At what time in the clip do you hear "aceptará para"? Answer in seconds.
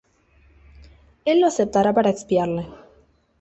1.45-2.09